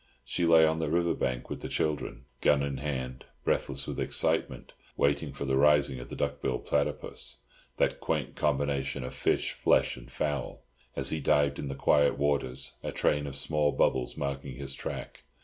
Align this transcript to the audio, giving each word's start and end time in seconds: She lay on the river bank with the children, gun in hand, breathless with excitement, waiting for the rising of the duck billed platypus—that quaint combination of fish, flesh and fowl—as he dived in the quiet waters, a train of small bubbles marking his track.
She 0.25 0.47
lay 0.47 0.65
on 0.65 0.79
the 0.79 0.89
river 0.89 1.13
bank 1.13 1.47
with 1.51 1.61
the 1.61 1.69
children, 1.69 2.25
gun 2.41 2.63
in 2.63 2.77
hand, 2.77 3.23
breathless 3.43 3.85
with 3.85 3.99
excitement, 3.99 4.73
waiting 4.97 5.31
for 5.31 5.45
the 5.45 5.57
rising 5.57 5.99
of 5.99 6.09
the 6.09 6.15
duck 6.15 6.41
billed 6.41 6.65
platypus—that 6.65 7.99
quaint 7.99 8.35
combination 8.35 9.03
of 9.03 9.13
fish, 9.13 9.51
flesh 9.51 9.97
and 9.97 10.11
fowl—as 10.11 11.09
he 11.09 11.19
dived 11.19 11.59
in 11.59 11.67
the 11.67 11.75
quiet 11.75 12.17
waters, 12.17 12.79
a 12.81 12.91
train 12.91 13.27
of 13.27 13.35
small 13.35 13.71
bubbles 13.71 14.17
marking 14.17 14.55
his 14.55 14.73
track. 14.73 15.21